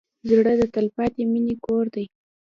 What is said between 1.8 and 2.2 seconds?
دی.